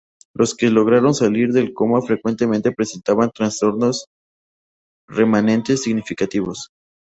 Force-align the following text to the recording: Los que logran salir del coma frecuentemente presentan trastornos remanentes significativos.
Los 0.33 0.55
que 0.55 0.71
logran 0.71 1.13
salir 1.13 1.53
del 1.53 1.75
coma 1.75 2.01
frecuentemente 2.01 2.71
presentan 2.71 3.29
trastornos 3.29 4.07
remanentes 5.07 5.83
significativos. 5.83 6.69